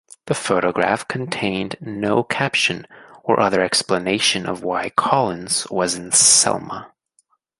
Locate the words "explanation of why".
3.61-4.89